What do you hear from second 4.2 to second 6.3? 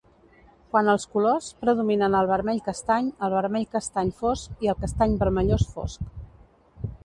fosc i el castany-vermellós fosc.